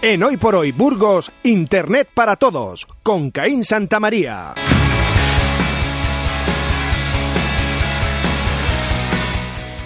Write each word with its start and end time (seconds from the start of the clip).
En 0.00 0.22
Hoy 0.22 0.36
por 0.36 0.54
Hoy 0.54 0.70
Burgos, 0.70 1.32
Internet 1.42 2.08
para 2.14 2.36
Todos, 2.36 2.86
con 3.02 3.32
Caín 3.32 3.64
Santamaría. 3.64 4.54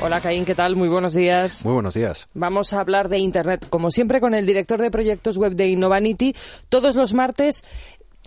Hola 0.03 0.21
Caín, 0.21 0.45
¿qué 0.45 0.55
tal? 0.55 0.77
Muy 0.77 0.89
buenos 0.89 1.15
días. 1.15 1.65
Muy 1.65 1.73
buenos 1.73 1.95
días. 1.95 2.29
Vamos 2.35 2.75
a 2.75 2.81
hablar 2.81 3.09
de 3.09 3.21
Internet, 3.21 3.67
como 3.71 3.91
siempre, 3.91 4.21
con 4.21 4.35
el 4.35 4.45
director 4.45 4.83
de 4.83 4.91
proyectos 4.91 5.39
web 5.39 5.55
de 5.55 5.69
Innovanity, 5.69 6.35
todos 6.69 6.95
los 6.95 7.15
martes 7.15 7.65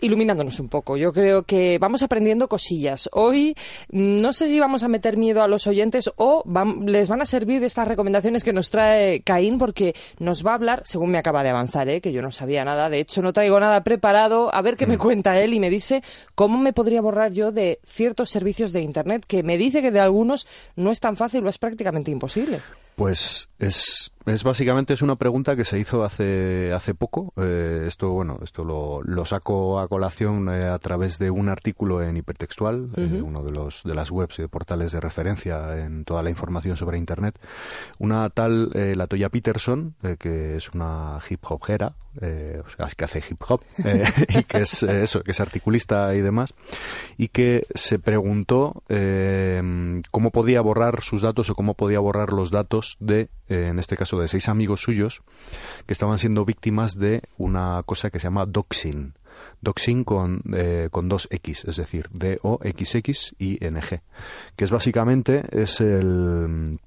iluminándonos 0.01 0.59
un 0.59 0.69
poco. 0.69 0.97
Yo 0.97 1.13
creo 1.13 1.43
que 1.43 1.77
vamos 1.79 2.03
aprendiendo 2.03 2.47
cosillas. 2.47 3.09
Hoy 3.13 3.55
mm, 3.89 4.17
no 4.17 4.33
sé 4.33 4.47
si 4.47 4.59
vamos 4.59 4.83
a 4.83 4.87
meter 4.87 5.17
miedo 5.17 5.41
a 5.41 5.47
los 5.47 5.67
oyentes 5.67 6.11
o 6.17 6.43
les 6.85 7.09
van 7.09 7.21
a 7.21 7.25
servir 7.25 7.63
estas 7.63 7.87
recomendaciones 7.87 8.43
que 8.43 8.53
nos 8.53 8.69
trae 8.69 9.21
Caín 9.21 9.57
porque 9.57 9.95
nos 10.19 10.45
va 10.45 10.51
a 10.51 10.55
hablar, 10.55 10.81
según 10.85 11.11
me 11.11 11.17
acaba 11.17 11.43
de 11.43 11.49
avanzar, 11.49 11.89
¿eh? 11.89 12.01
que 12.01 12.11
yo 12.11 12.21
no 12.21 12.31
sabía 12.31 12.65
nada, 12.65 12.89
de 12.89 12.99
hecho 12.99 13.21
no 13.21 13.33
traigo 13.33 13.59
nada 13.59 13.83
preparado, 13.83 14.53
a 14.53 14.61
ver 14.61 14.75
qué 14.75 14.85
me 14.85 14.97
mm. 14.97 14.99
cuenta 14.99 15.39
él 15.39 15.53
y 15.53 15.59
me 15.59 15.69
dice 15.69 16.03
cómo 16.35 16.57
me 16.57 16.73
podría 16.73 17.01
borrar 17.01 17.31
yo 17.31 17.51
de 17.51 17.79
ciertos 17.85 18.29
servicios 18.29 18.73
de 18.73 18.81
Internet 18.81 19.25
que 19.27 19.43
me 19.43 19.57
dice 19.57 19.81
que 19.81 19.91
de 19.91 19.99
algunos 19.99 20.47
no 20.75 20.91
es 20.91 20.99
tan 20.99 21.15
fácil 21.15 21.45
o 21.45 21.49
es 21.49 21.57
prácticamente 21.57 22.11
imposible. 22.11 22.61
Pues 22.95 23.49
es 23.59 24.11
es 24.25 24.43
básicamente 24.43 24.93
es 24.93 25.01
una 25.01 25.17
pregunta 25.17 25.55
que 25.55 25.65
se 25.65 25.77
hizo 25.77 26.03
hace 26.03 26.73
hace 26.73 26.95
poco. 26.95 27.33
Eh, 27.37 27.83
esto 27.87 28.11
bueno 28.11 28.39
esto 28.43 28.63
lo, 28.63 29.01
lo 29.03 29.25
saco 29.25 29.79
a 29.79 29.87
colación 29.87 30.49
eh, 30.49 30.65
a 30.65 30.79
través 30.79 31.19
de 31.19 31.29
un 31.29 31.49
artículo 31.49 32.01
en 32.01 32.17
hipertextual, 32.17 32.89
eh, 32.97 33.21
uno 33.23 33.43
de 33.43 33.51
los 33.51 33.83
de 33.83 33.93
las 33.93 34.09
webs 34.11 34.39
y 34.39 34.43
de 34.43 34.47
portales 34.47 34.91
de 34.91 34.99
referencia 34.99 35.77
en 35.77 36.05
toda 36.05 36.23
la 36.23 36.29
información 36.29 36.75
sobre 36.75 36.97
internet. 36.97 37.39
Una 37.99 38.29
tal 38.29 38.71
la 38.75 39.07
Toya 39.07 39.29
Peterson 39.29 39.95
que 40.19 40.55
es 40.55 40.69
una 40.69 41.19
hip 41.29 41.39
hopera, 41.43 41.95
que 42.19 43.05
hace 43.05 43.23
hip 43.29 43.41
hop 43.47 43.61
y 44.29 44.43
que 44.43 44.61
es 44.61 44.83
eso 44.83 45.23
que 45.23 45.31
es 45.31 45.39
articulista 45.39 46.15
y 46.15 46.21
demás 46.21 46.53
y 47.17 47.27
que 47.27 47.67
se 47.75 47.99
preguntó 47.99 48.83
cómo 50.11 50.31
podía 50.31 50.61
borrar 50.61 51.01
sus 51.01 51.21
datos 51.21 51.49
o 51.49 51.55
cómo 51.55 51.75
podía 51.75 51.99
borrar 51.99 52.33
los 52.33 52.51
datos 52.51 52.97
de 52.99 53.29
en 53.47 53.77
este 53.77 53.95
caso 53.95 54.14
de 54.19 54.27
seis 54.27 54.49
amigos 54.49 54.81
suyos 54.81 55.21
que 55.85 55.93
estaban 55.93 56.19
siendo 56.19 56.45
víctimas 56.45 56.95
de 56.95 57.21
una 57.37 57.81
cosa 57.85 58.09
que 58.09 58.19
se 58.19 58.27
llama 58.27 58.45
doxing. 58.45 59.13
Doxing 59.61 60.03
con, 60.03 60.41
eh, 60.53 60.89
con 60.91 61.09
dos 61.09 61.27
X, 61.29 61.65
es 61.65 61.75
decir, 61.75 62.09
D-O-X-X-I-N-G, 62.11 64.01
que 64.55 64.63
es 64.63 64.71
básicamente 64.71 65.43
es 65.51 65.81
el 65.81 66.79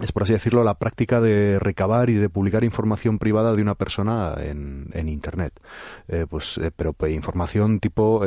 es 0.00 0.12
por 0.12 0.22
así 0.22 0.32
decirlo 0.32 0.64
la 0.64 0.74
práctica 0.74 1.20
de 1.20 1.58
recabar 1.58 2.10
y 2.10 2.14
de 2.14 2.28
publicar 2.28 2.64
información 2.64 3.18
privada 3.18 3.52
de 3.54 3.62
una 3.62 3.74
persona 3.74 4.34
en, 4.38 4.90
internet 5.08 5.60
eh, 6.08 6.26
pues 6.28 6.58
eh, 6.58 6.70
pero 6.74 6.92
pues, 6.92 7.12
información 7.12 7.80
tipo 7.80 8.22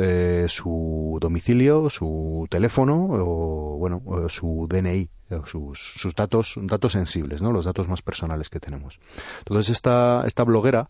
su 0.48 1.18
domicilio 1.20 1.88
su 1.88 2.46
teléfono 2.50 3.08
o 3.10 3.76
bueno 3.78 4.02
su 4.28 4.66
DNI 4.68 5.08
sus, 5.44 5.78
sus 5.78 6.14
datos, 6.14 6.54
datos 6.62 6.92
sensibles, 6.92 7.42
¿no? 7.42 7.52
los 7.52 7.64
datos 7.64 7.88
más 7.88 8.02
personales 8.02 8.48
que 8.48 8.60
tenemos. 8.60 9.00
Entonces 9.38 9.70
esta, 9.70 10.24
esta 10.26 10.44
bloguera 10.44 10.88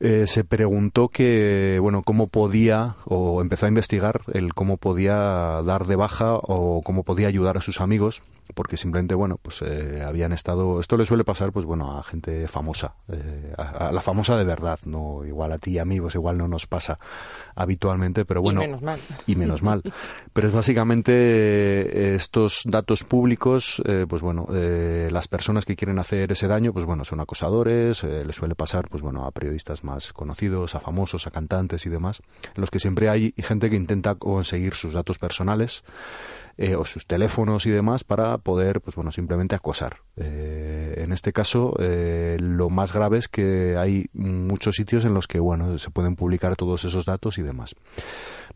eh, 0.00 0.26
se 0.26 0.44
preguntó 0.44 1.08
que, 1.08 1.78
bueno, 1.80 2.02
cómo 2.02 2.28
podía, 2.28 2.96
o 3.04 3.40
empezó 3.40 3.66
a 3.66 3.68
investigar 3.68 4.22
el 4.32 4.54
cómo 4.54 4.76
podía 4.76 5.16
dar 5.64 5.86
de 5.86 5.96
baja 5.96 6.36
o 6.36 6.82
cómo 6.84 7.02
podía 7.02 7.28
ayudar 7.28 7.56
a 7.56 7.60
sus 7.60 7.80
amigos 7.80 8.22
porque 8.54 8.76
simplemente, 8.76 9.14
bueno, 9.14 9.38
pues 9.40 9.62
eh, 9.62 10.02
habían 10.04 10.32
estado... 10.32 10.80
Esto 10.80 10.96
le 10.96 11.04
suele 11.04 11.24
pasar, 11.24 11.52
pues 11.52 11.66
bueno, 11.66 11.98
a 11.98 12.02
gente 12.02 12.48
famosa, 12.48 12.94
eh, 13.08 13.52
a, 13.56 13.92
la 13.92 14.00
famosa 14.00 14.36
de 14.36 14.44
verdad, 14.44 14.78
no 14.84 15.24
igual 15.24 15.52
a 15.52 15.58
ti 15.58 15.72
y 15.72 15.78
amigos, 15.78 16.14
igual 16.14 16.38
no 16.38 16.48
nos 16.48 16.66
pasa 16.66 16.98
habitualmente, 17.54 18.24
pero 18.24 18.40
bueno... 18.40 18.62
Y 18.62 18.66
menos 18.66 18.82
mal. 18.82 19.00
Y 19.26 19.36
menos 19.36 19.62
mal. 19.62 19.82
pero 20.32 20.48
es 20.48 20.54
básicamente 20.54 21.12
eh, 21.12 22.14
estos 22.14 22.62
datos 22.64 23.04
públicos, 23.04 23.82
pues 24.08 24.22
bueno, 24.22 24.46
las 24.50 25.28
personas 25.28 25.64
que 25.64 25.76
quieren 25.76 25.98
hacer 25.98 26.32
ese 26.32 26.46
daño, 26.46 26.72
pues 26.72 26.84
bueno, 26.84 27.04
son 27.04 27.20
acosadores, 27.20 28.02
le 28.02 28.32
suele 28.32 28.54
pasar, 28.54 28.88
pues 28.88 29.02
bueno, 29.02 29.26
a 29.26 29.30
periodistas 29.30 29.84
más 29.84 30.12
conocidos, 30.12 30.74
a 30.74 30.80
famosos, 30.80 31.26
a 31.26 31.30
cantantes 31.30 31.86
y 31.86 31.90
demás, 31.90 32.22
en 32.54 32.60
los 32.60 32.70
que 32.70 32.78
siempre 32.78 33.08
hay 33.08 33.34
gente 33.36 33.70
que 33.70 33.76
intenta 33.76 34.14
conseguir 34.14 34.74
sus 34.74 34.94
datos 34.94 35.18
personales 35.18 35.84
eh, 36.60 36.74
o 36.74 36.84
sus 36.84 37.06
teléfonos 37.06 37.66
y 37.66 37.70
demás 37.70 38.02
para 38.02 38.36
poder, 38.38 38.80
pues 38.80 38.96
bueno, 38.96 39.12
simplemente 39.12 39.54
acosar. 39.54 39.98
Eh, 40.16 40.94
en 40.98 41.12
este 41.12 41.32
caso, 41.32 41.76
eh, 41.78 42.36
lo 42.40 42.68
más 42.68 42.92
grave 42.92 43.18
es 43.18 43.28
que 43.28 43.76
hay 43.78 44.10
muchos 44.12 44.74
sitios 44.74 45.04
en 45.04 45.14
los 45.14 45.28
que, 45.28 45.38
bueno, 45.38 45.78
se 45.78 45.90
pueden 45.90 46.16
publicar 46.16 46.56
todos 46.56 46.84
esos 46.84 47.04
datos 47.04 47.38
y 47.38 47.42
demás. 47.42 47.76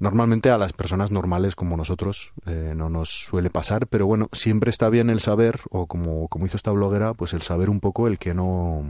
Normalmente 0.00 0.50
a 0.50 0.58
las 0.58 0.72
personas 0.72 1.12
normales 1.12 1.54
como 1.54 1.76
nosotros 1.76 2.32
no 2.44 2.88
nos 2.88 3.26
suele 3.26 3.50
pasar, 3.50 3.86
pero 3.86 4.06
bueno, 4.06 4.28
siempre 4.32 4.70
está 4.70 4.88
bien 4.88 5.08
el 5.08 5.20
saber, 5.20 5.60
o 5.70 5.86
como, 5.86 6.26
como 6.26 6.46
hizo 6.46 6.56
esta 6.56 6.72
bloguera, 6.72 7.14
pues 7.14 7.34
el 7.34 7.42
saber 7.42 7.70
un 7.70 7.78
poco 7.78 8.08
el 8.08 8.18
que 8.18 8.34
no 8.34 8.84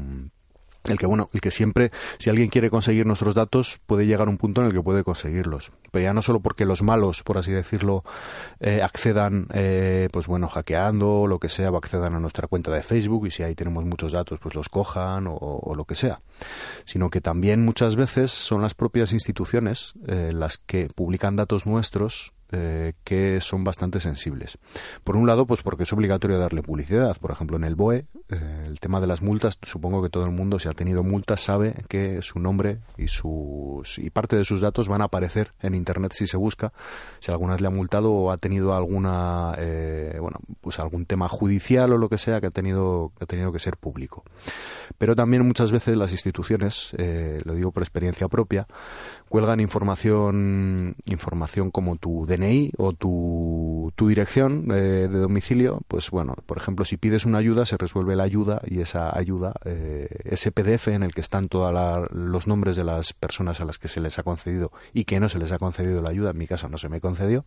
el 0.85 0.99
que 0.99 1.07
bueno, 1.07 1.31
el 1.33 1.41
que 1.41 1.51
siempre, 1.51 1.91
si 2.19 2.31
alguien 2.31 2.49
quiere 2.49 2.71
conseguir 2.71 3.07
nuestros 3.07 3.35
datos, 3.35 3.81
puede 3.87 4.07
llegar 4.07 4.27
a 4.27 4.31
un 4.31 4.39
punto 4.39 4.61
en 4.61 4.69
el 4.69 4.73
que 4.73 4.83
puede 4.83 5.05
conseguirlos. 5.05 5.73
Pero 5.91 6.03
ya 6.03 6.13
no 6.13 6.23
solo 6.23 6.41
porque 6.41 6.65
los 6.65 6.83
malos, 6.83 7.23
por 7.23 7.39
así 7.39 7.53
decirlo, 7.53 8.05
eh, 8.61 8.83
accedan, 8.83 9.47
eh, 9.53 10.09
pues 10.13 10.27
bueno, 10.27 10.49
hackeando 10.49 11.21
o 11.21 11.27
lo 11.27 11.39
que 11.39 11.49
sea, 11.49 11.71
o 11.71 11.77
accedan 11.77 12.15
a 12.15 12.21
nuestra 12.21 12.49
cuenta 12.49 12.73
de 12.73 12.83
Facebook 12.83 13.27
y 13.27 13.31
si 13.31 13.43
ahí 13.43 13.55
tenemos 13.55 13.85
muchos 13.85 14.13
datos, 14.13 14.39
pues 14.41 14.55
los 14.55 14.69
cojan 14.69 15.27
o, 15.29 15.73
lo 15.75 15.85
que 15.85 15.95
sea. 15.95 16.21
Sino 16.85 17.11
que 17.11 17.21
también 17.21 17.65
muchas 17.65 17.97
veces 17.97 18.31
son 18.31 18.63
las 18.63 18.75
propias 18.75 19.13
instituciones 19.13 19.95
eh, 20.07 20.33
las 20.35 20.59
que 20.59 20.89
publican 20.95 21.37
datos 21.37 21.67
nuestros 21.67 22.33
eh, 22.55 22.93
que 23.03 23.41
son 23.41 23.65
bastante 23.65 23.99
sensibles. 23.99 24.59
Por 25.05 25.17
un 25.17 25.27
lado, 25.27 25.47
pues 25.47 25.63
porque 25.63 25.85
es 25.85 25.93
obligatorio 25.95 26.39
darle 26.39 26.63
publicidad. 26.63 27.17
Por 27.19 27.31
ejemplo, 27.31 27.57
en 27.57 27.65
el 27.65 27.77
BOE, 27.77 28.05
eh, 28.29 28.65
el 28.67 28.79
tema 28.79 29.01
de 29.01 29.07
las 29.07 29.23
multas, 29.23 29.59
supongo 29.63 30.03
que 30.03 30.11
todo 30.11 30.27
el 30.27 30.33
mundo, 30.33 30.59
si 30.59 30.69
ha 30.69 30.73
tenido 30.73 31.03
multas, 31.03 31.41
sabe 31.41 31.75
que 31.89 32.21
su 32.21 32.39
nombre 32.39 32.81
y, 32.99 33.09
sus, 33.09 33.99
y 33.99 34.11
parte 34.11 34.37
de 34.37 34.45
sus 34.45 34.61
datos 34.61 34.89
van 34.89 35.01
a 35.01 35.05
aparecer 35.05 35.53
en 35.63 35.75
Internet 35.75 36.13
si 36.13 36.27
se 36.27 36.37
busca. 36.37 36.75
Si 37.21 37.33
alguna 37.33 37.57
le 37.57 37.67
ha 37.67 37.71
multado 37.71 38.13
o 38.13 38.31
ha 38.31 38.37
tenido 38.37 38.75
alguna, 38.75 39.55
eh, 39.57 40.19
bueno, 40.21 40.39
pues 40.61 40.79
algún 40.79 41.07
tema 41.07 41.29
judicial 41.29 41.91
o 41.95 41.97
lo 41.97 42.11
que 42.11 42.19
sea 42.19 42.43
que 42.43 42.49
ha 42.49 42.51
tenido, 42.51 43.13
que 43.17 43.25
ha 43.25 43.27
tenido 43.27 43.51
que 43.51 43.61
ser 43.61 43.79
público. 43.79 44.25
Pero 44.99 45.17
también 45.17 45.47
muchas 45.47 45.73
veces 45.73 45.97
las 45.97 46.13
instituciones, 46.13 46.95
lo 47.45 47.55
digo 47.55 47.73
por 47.73 47.83
experiencia 47.83 48.29
propia, 48.29 48.67
cuelgan 49.29 49.61
información, 49.61 50.95
información 51.07 51.71
como 51.71 51.97
tu 51.97 52.27
DNI 52.27 52.42
o 52.77 52.93
tu, 52.93 53.93
tu 53.97 54.09
dirección 54.09 54.69
eh, 54.71 55.09
de 55.11 55.19
domicilio, 55.19 55.81
pues 55.89 56.11
bueno, 56.11 56.35
por 56.47 56.59
ejemplo, 56.59 56.85
si 56.85 56.97
pides 56.97 57.25
una 57.25 57.39
ayuda, 57.39 57.67
se 57.67 57.77
resuelve 57.77 58.17
la 58.17 58.25
ayuda 58.25 58.61
y 58.67 58.81
esa 58.81 59.17
ayuda, 59.17 59.55
eh, 59.65 60.09
ese 60.25 60.53
PDF 60.53 60.89
en 60.89 61.03
el 61.03 61.15
que 61.15 61.21
están 61.21 61.49
todos 61.49 61.73
los 62.13 62.47
nombres 62.47 62.77
de 62.77 62.85
las 62.85 63.13
personas 63.13 63.61
a 63.61 63.65
las 63.65 63.79
que 63.79 63.89
se 63.89 64.01
les 64.01 64.19
ha 64.19 64.23
concedido 64.23 64.73
y 64.93 65.05
que 65.05 65.21
no 65.21 65.29
se 65.29 65.39
les 65.39 65.53
ha 65.53 65.59
concedido 65.59 66.03
la 66.03 66.11
ayuda, 66.11 66.31
en 66.31 66.39
mi 66.39 66.47
caso 66.47 66.69
no 66.69 66.79
se 66.79 66.89
me 66.89 67.01
concedió, 67.01 67.45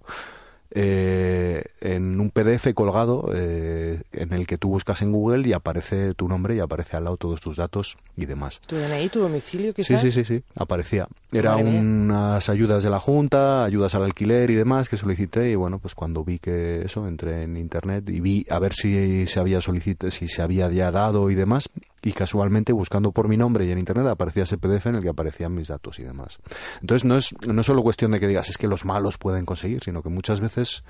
eh, 0.71 1.63
en 1.79 2.19
un 2.19 2.31
PDF 2.31 2.73
colgado 2.73 3.29
eh, 3.33 4.01
en 4.11 4.33
el 4.33 4.47
que 4.47 4.57
tú 4.57 4.69
buscas 4.69 5.01
en 5.01 5.11
Google 5.11 5.47
y 5.47 5.53
aparece 5.53 6.13
tu 6.15 6.27
nombre 6.27 6.55
y 6.55 6.59
aparece 6.59 6.97
al 6.97 7.05
lado 7.05 7.17
todos 7.17 7.39
tus 7.39 7.57
datos 7.57 7.97
y 8.17 8.25
demás. 8.25 8.61
¿Tu 8.65 8.75
DNI, 8.75 9.09
tu 9.09 9.19
domicilio 9.19 9.73
quizás? 9.73 10.01
Sí, 10.01 10.11
sí, 10.11 10.23
sí, 10.23 10.39
sí, 10.39 10.43
aparecía. 10.55 11.07
Era 11.37 11.57
unas 11.57 12.49
ayudas 12.49 12.83
de 12.83 12.89
la 12.89 12.99
Junta, 12.99 13.63
ayudas 13.65 13.93
al 13.95 14.03
alquiler 14.03 14.49
y 14.49 14.55
demás 14.55 14.89
que 14.89 14.97
solicité 14.97 15.51
y 15.51 15.55
bueno, 15.55 15.79
pues 15.79 15.95
cuando 15.95 16.23
vi 16.23 16.39
que 16.39 16.83
eso, 16.83 17.07
entré 17.07 17.43
en 17.43 17.57
internet 17.57 18.09
y 18.09 18.19
vi 18.19 18.45
a 18.49 18.59
ver 18.59 18.73
si 18.73 19.27
se 19.27 19.39
había 19.39 19.61
solicitado, 19.61 20.11
si 20.11 20.27
se 20.27 20.41
había 20.41 20.69
ya 20.69 20.91
dado 20.91 21.29
y 21.29 21.35
demás 21.35 21.69
y 22.05 22.13
casualmente 22.13 22.71
buscando 22.71 23.11
por 23.11 23.27
mi 23.27 23.35
nombre 23.35 23.65
y 23.65 23.71
en 23.71 23.79
internet 23.79 24.05
aparecía 24.05 24.43
ese 24.43 24.59
PDF 24.59 24.85
en 24.85 24.95
el 24.95 25.01
que 25.01 25.09
aparecían 25.09 25.53
mis 25.55 25.69
datos 25.69 25.97
y 25.99 26.03
demás. 26.03 26.37
Entonces 26.81 27.03
no 27.03 27.17
es, 27.17 27.35
no 27.47 27.59
es 27.59 27.65
solo 27.65 27.81
cuestión 27.81 28.11
de 28.11 28.19
que 28.19 28.27
digas 28.27 28.47
es 28.49 28.57
que 28.57 28.67
los 28.67 28.85
malos 28.85 29.17
pueden 29.17 29.45
conseguir, 29.45 29.83
sino 29.83 30.03
que 30.03 30.09
muchas 30.09 30.39
veces 30.39 30.83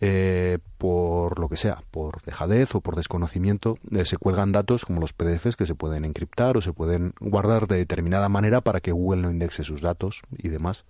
eh, 0.00 0.58
por 0.78 1.40
lo 1.40 1.48
que 1.48 1.56
sea, 1.56 1.82
por 1.90 2.22
dejadez 2.22 2.74
o 2.74 2.80
por 2.80 2.94
desconocimiento, 2.94 3.76
eh, 3.90 4.04
se 4.04 4.16
cuelgan 4.16 4.52
datos 4.52 4.84
como 4.84 5.00
los 5.00 5.12
PDFs 5.12 5.56
que 5.56 5.66
se 5.66 5.74
pueden 5.74 6.04
encriptar 6.04 6.56
o 6.56 6.60
se 6.60 6.72
pueden 6.72 7.14
guardar 7.20 7.66
de 7.66 7.76
determinada 7.76 8.28
manera 8.28 8.60
para 8.60 8.80
que 8.80 8.92
Google 8.92 9.22
no 9.22 9.30
indexe 9.30 9.64
sus 9.64 9.82
datos 9.82 10.22
y 10.36 10.48
demás. 10.48 10.84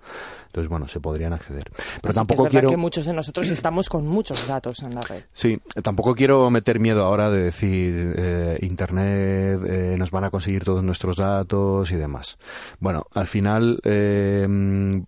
Entonces, 0.47 0.69
bueno, 0.69 0.89
se 0.89 1.01
podrían 1.01 1.33
acceder. 1.33 1.73
Pero 2.03 2.15
tampoco 2.15 2.45
que 2.45 2.49
es 2.49 2.53
quiero 2.53 2.69
que 2.69 2.77
muchos 2.77 3.07
de 3.07 3.15
nosotros 3.15 3.49
estamos 3.49 3.89
con 3.89 4.07
muchos 4.07 4.47
datos 4.47 4.83
en 4.83 4.95
la 4.95 5.01
red. 5.01 5.23
Sí, 5.33 5.59
tampoco 5.83 6.15
quiero 6.15 6.51
meter 6.51 6.79
miedo 6.81 7.05
ahora 7.05 7.31
de 7.31 7.45
decir 7.45 8.15
eh, 8.17 8.59
Internet, 8.61 9.61
eh, 9.67 9.97
nos 9.99 10.11
van 10.11 10.25
a 10.25 10.31
conseguir 10.31 10.65
todos 10.65 10.85
nuestros 10.85 11.17
datos 11.17 11.91
y 11.91 11.97
demás. 11.97 12.39
Bueno, 12.79 13.07
al 13.15 13.27
final, 13.27 13.81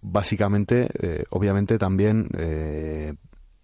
básicamente, 0.01 0.89
obviamente 1.31 1.77
también 1.77 2.29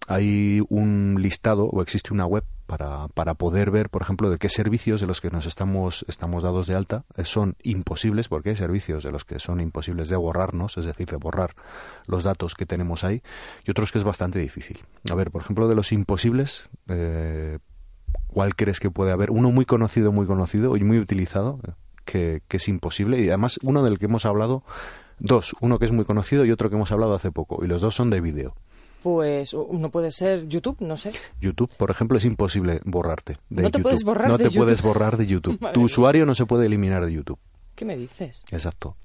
hay 0.07 0.61
un 0.69 1.17
listado 1.21 1.65
o 1.67 1.83
existe 1.83 2.13
una 2.13 2.27
web 2.27 2.45
para, 2.67 3.09
para 3.09 3.35
poder 3.35 3.71
ver, 3.71 3.91
por 3.91 4.03
ejemplo, 4.03 4.31
de 4.31 4.39
qué 4.39 4.49
servicios 4.49 5.01
de 5.01 5.07
los 5.07 5.21
que 5.21 5.31
nos 5.31 5.47
estamos, 5.47 6.05
estamos 6.09 6.43
dados 6.43 6.67
de 6.67 6.75
alta 6.75 7.05
eh, 7.17 7.25
son 7.25 7.57
imposibles, 7.63 8.29
porque 8.29 8.51
hay 8.51 8.57
servicios 8.57 9.05
de 9.05 9.11
los 9.11 9.25
que 9.25 9.39
son 9.39 9.61
imposibles 9.61 10.09
de 10.09 10.17
borrarnos, 10.17 10.77
es 10.77 10.85
decir, 10.85 11.07
de 11.07 11.17
borrar 11.17 11.55
los 12.07 12.25
datos 12.25 12.55
que 12.55 12.67
tenemos 12.67 13.05
ahí, 13.05 13.23
y 13.65 13.71
otros 13.71 13.93
que 13.93 13.99
es 13.99 14.05
bastante 14.05 14.39
difícil. 14.39 14.81
A 15.11 15.15
ver, 15.15 15.31
por 15.31 15.43
ejemplo, 15.43 15.69
de 15.69 15.75
los 15.75 15.93
imposibles, 15.93 16.69
eh, 16.89 17.59
¿cuál 18.27 18.57
crees 18.57 18.81
que 18.81 18.91
puede 18.91 19.13
haber? 19.13 19.31
Uno 19.31 19.51
muy 19.51 19.65
conocido, 19.65 20.13
muy 20.13 20.27
conocido 20.27 20.77
y 20.77 20.85
muy 20.85 20.99
utilizado, 20.99 21.61
eh, 21.67 21.73
que, 22.05 22.43
que 22.49 22.57
es 22.57 22.69
imposible, 22.69 23.21
y 23.21 23.29
además 23.29 23.59
uno 23.63 23.83
del 23.83 23.99
que 23.99 24.07
hemos 24.07 24.27
hablado, 24.27 24.65
dos, 25.19 25.55
uno 25.61 25.79
que 25.79 25.85
es 25.85 25.93
muy 25.93 26.05
conocido 26.05 26.45
y 26.45 26.51
otro 26.51 26.69
que 26.69 26.77
hemos 26.77 26.93
hablado 26.93 27.15
hace 27.15 27.31
poco, 27.31 27.65
y 27.65 27.69
los 27.69 27.81
dos 27.81 27.95
son 27.95 28.11
de 28.11 28.21
vídeo. 28.21 28.55
Pues 29.03 29.55
no 29.55 29.91
puede 29.91 30.11
ser 30.11 30.49
YouTube, 30.49 30.77
no 30.81 30.97
sé. 30.97 31.13
YouTube, 31.41 31.71
por 31.77 31.91
ejemplo, 31.91 32.19
es 32.19 32.25
imposible 32.25 32.81
borrarte 32.85 33.37
de 33.51 33.63
No 33.63 33.71
te 33.71 33.79
YouTube. 33.79 33.83
puedes 33.83 34.05
borrar 34.05 34.29
no 34.29 34.39
de 34.39 34.45
te 34.45 34.51
YouTube. 34.51 34.65
puedes 34.65 34.83
borrar 34.83 35.17
de 35.17 35.27
YouTube. 35.27 35.59
Madre 35.61 35.75
tu 35.75 35.83
usuario 35.83 36.27
no 36.27 36.35
se 36.35 36.47
puede 36.47 36.67
eliminar 36.67 37.05
de 37.05 37.13
YouTube. 37.13 37.39
¿Qué 37.77 37.85
me 37.85 37.97
dices? 37.97 38.43
Exacto. 38.51 38.97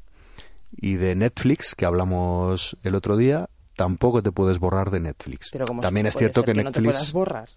Y 0.76 0.96
de 0.96 1.14
Netflix, 1.16 1.76
que 1.76 1.86
hablamos 1.86 2.78
el 2.84 2.96
otro 2.96 3.18
día, 3.18 3.50
tampoco 3.76 4.24
te 4.24 4.32
puedes 4.32 4.58
borrar 4.60 4.90
de 4.90 5.02
Netflix. 5.02 5.50
Pero 5.52 5.66
como 5.66 5.82
También 5.82 6.08
es 6.08 6.16
cierto 6.16 6.44
que 6.44 6.54
no 6.54 6.72
te 6.72 6.82
Netflix 6.82 7.12
borrar. 7.14 7.50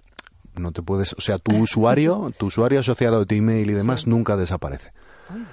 no 0.56 0.72
te 0.72 0.82
puedes, 0.82 1.12
o 1.14 1.20
sea, 1.20 1.38
tu 1.38 1.56
usuario, 1.56 2.32
tu 2.38 2.46
usuario 2.46 2.80
asociado 2.80 3.20
a 3.20 3.24
tu 3.26 3.34
email 3.34 3.70
y 3.70 3.72
demás 3.72 4.06
nunca 4.06 4.36
desaparece. 4.36 4.92
Ay. 5.30 5.44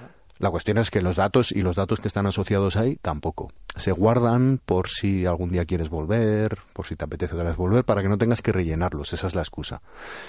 La 0.42 0.50
cuestión 0.50 0.76
es 0.78 0.90
que 0.90 1.00
los 1.02 1.14
datos 1.14 1.52
y 1.52 1.62
los 1.62 1.76
datos 1.76 2.00
que 2.00 2.08
están 2.08 2.26
asociados 2.26 2.74
ahí 2.74 2.98
tampoco. 3.00 3.52
Se 3.76 3.92
guardan 3.92 4.58
por 4.66 4.88
si 4.88 5.24
algún 5.24 5.50
día 5.50 5.66
quieres 5.66 5.88
volver, 5.88 6.58
por 6.72 6.84
si 6.84 6.96
te 6.96 7.04
apetece 7.04 7.36
otra 7.36 7.52
volver, 7.52 7.84
para 7.84 8.02
que 8.02 8.08
no 8.08 8.18
tengas 8.18 8.42
que 8.42 8.50
rellenarlos. 8.50 9.12
Esa 9.12 9.28
es 9.28 9.36
la 9.36 9.42
excusa. 9.42 9.82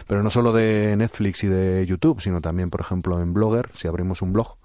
Pero 0.05 0.21
no 0.21 0.29
solo 0.29 0.53
de 0.53 0.95
Netflix 0.95 1.43
y 1.43 1.47
de 1.47 1.83
YouTube, 1.87 2.21
sino 2.21 2.41
también, 2.41 2.69
por 2.69 2.81
ejemplo, 2.81 3.19
en 3.19 3.33
Blogger, 3.33 3.71
si 3.73 3.87
abrimos 3.87 4.21
un 4.21 4.33
blog 4.33 4.57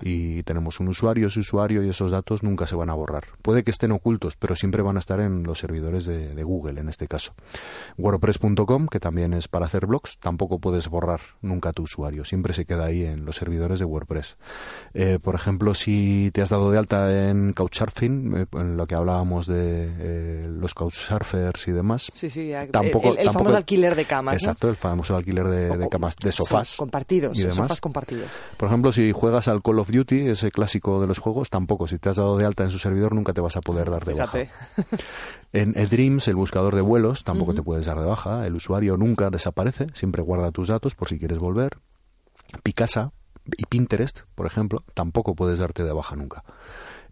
y 0.00 0.42
tenemos 0.44 0.80
un 0.80 0.88
usuario, 0.88 1.26
ese 1.28 1.40
usuario 1.40 1.82
y 1.82 1.88
esos 1.88 2.10
datos 2.10 2.42
nunca 2.42 2.66
se 2.66 2.76
van 2.76 2.90
a 2.90 2.94
borrar. 2.94 3.24
Puede 3.42 3.64
que 3.64 3.70
estén 3.70 3.92
ocultos, 3.92 4.36
pero 4.36 4.54
siempre 4.56 4.82
van 4.82 4.96
a 4.96 5.00
estar 5.00 5.20
en 5.20 5.42
los 5.42 5.58
servidores 5.58 6.04
de, 6.06 6.34
de 6.34 6.42
Google, 6.44 6.80
en 6.80 6.88
este 6.88 7.08
caso. 7.08 7.34
WordPress.com, 7.96 8.86
que 8.88 9.00
también 9.00 9.34
es 9.34 9.48
para 9.48 9.66
hacer 9.66 9.86
blogs, 9.86 10.18
tampoco 10.18 10.58
puedes 10.58 10.88
borrar 10.88 11.20
nunca 11.42 11.72
tu 11.72 11.82
usuario. 11.82 12.24
Siempre 12.24 12.52
se 12.52 12.64
queda 12.64 12.86
ahí 12.86 13.04
en 13.04 13.24
los 13.24 13.36
servidores 13.36 13.78
de 13.78 13.84
WordPress. 13.84 14.36
Eh, 14.94 15.18
por 15.22 15.34
ejemplo, 15.34 15.74
si 15.74 16.30
te 16.32 16.42
has 16.42 16.50
dado 16.50 16.70
de 16.70 16.78
alta 16.78 17.28
en 17.28 17.52
Couchsurfing, 17.52 18.36
eh, 18.36 18.46
en 18.52 18.76
lo 18.76 18.86
que 18.86 18.94
hablábamos 18.94 19.46
de 19.46 19.88
eh, 19.98 20.46
los 20.48 20.74
Couchsurfers 20.74 21.68
y 21.68 21.72
demás, 21.72 22.10
Sí, 22.14 22.30
sí. 22.30 22.52
el- 22.52 22.70
Tampoco- 22.70 23.12
el, 23.12 23.18
el 23.18 23.24
tampoco- 23.26 23.32
famoso 23.44 23.56
alquiler 23.56 23.94
de 23.96 24.04
camas. 24.04 24.34
¿no? 24.34 24.38
Exacto, 24.38 24.68
el 24.68 24.76
famoso 24.76 25.16
alquiler 25.16 25.46
de, 25.48 25.88
camas, 25.88 26.16
de 26.16 26.32
sí, 26.32 26.36
sofás. 26.38 26.76
compartidos, 26.76 27.36
y 27.38 27.42
demás. 27.42 27.56
sofás 27.56 27.80
compartidos. 27.80 28.28
Por 28.56 28.68
ejemplo, 28.68 28.92
si 28.92 29.12
juegas 29.12 29.48
al 29.48 29.62
Call 29.62 29.78
of 29.80 29.87
Duty, 29.90 30.28
ese 30.28 30.50
clásico 30.50 31.00
de 31.00 31.06
los 31.06 31.18
juegos, 31.18 31.50
tampoco. 31.50 31.86
Si 31.86 31.98
te 31.98 32.08
has 32.08 32.16
dado 32.16 32.36
de 32.36 32.44
alta 32.44 32.64
en 32.64 32.70
su 32.70 32.78
servidor, 32.78 33.14
nunca 33.14 33.32
te 33.32 33.40
vas 33.40 33.56
a 33.56 33.60
poder 33.60 33.90
dar 33.90 34.04
de 34.04 34.14
Fíjate. 34.14 34.50
baja. 34.76 34.96
En 35.52 35.78
eDreams, 35.78 36.28
el 36.28 36.36
buscador 36.36 36.74
de 36.74 36.82
vuelos, 36.82 37.24
tampoco 37.24 37.54
te 37.54 37.62
puedes 37.62 37.86
dar 37.86 37.98
de 37.98 38.04
baja. 38.04 38.46
El 38.46 38.54
usuario 38.54 38.98
nunca 38.98 39.30
desaparece, 39.30 39.86
siempre 39.94 40.20
guarda 40.22 40.50
tus 40.52 40.68
datos 40.68 40.94
por 40.94 41.08
si 41.08 41.18
quieres 41.18 41.38
volver. 41.38 41.78
Picasa 42.62 43.12
y 43.56 43.64
Pinterest, 43.64 44.20
por 44.34 44.44
ejemplo, 44.44 44.84
tampoco 44.92 45.34
puedes 45.34 45.58
darte 45.58 45.84
de 45.84 45.92
baja 45.92 46.16
nunca. 46.16 46.44